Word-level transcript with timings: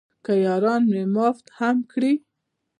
که 0.25 0.33
یاران 0.45 0.81
مې 0.91 1.03
معاف 1.13 1.37
هم 1.59 1.77
کړي. 1.91 2.13